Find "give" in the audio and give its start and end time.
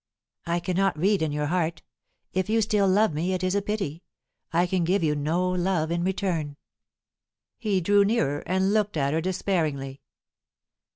4.83-5.03